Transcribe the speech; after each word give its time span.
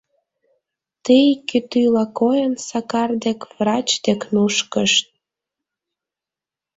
Тий, 1.05 1.27
кӱтӱла 1.49 2.05
койын, 2.19 2.53
Сакар 2.67 3.09
дек, 3.23 3.39
врач 3.55 3.87
дек 4.05 4.21
нушкыт... 4.33 4.93